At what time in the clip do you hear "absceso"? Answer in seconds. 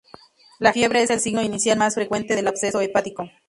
2.47-2.81